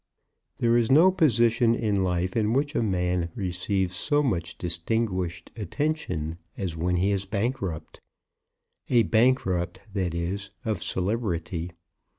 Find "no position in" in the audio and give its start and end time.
0.91-2.03